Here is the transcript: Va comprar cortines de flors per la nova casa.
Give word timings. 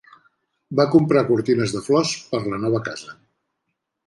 Va 0.79 0.85
comprar 0.95 1.23
cortines 1.27 1.75
de 1.75 1.83
flors 1.89 2.15
per 2.33 2.41
la 2.47 2.61
nova 2.65 2.81
casa. 2.89 3.15